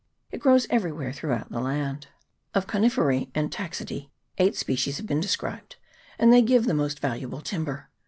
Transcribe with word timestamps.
It 0.31 0.39
grows 0.39 0.65
everywhere 0.71 1.13
throughout 1.13 1.51
the 1.51 1.59
island. 1.61 2.07
Of 2.55 2.65
ConifercB 2.65 3.29
and 3.35 3.51
Taxidece 3.51 4.07
8 4.39 4.55
species 4.55 4.97
have 4.97 5.05
been 5.05 5.19
described, 5.21 5.75
and 6.17 6.33
they 6.33 6.41
give 6.41 6.65
the 6.65 6.73
most 6.73 6.97
valuable 6.99 7.41
timber. 7.41 7.87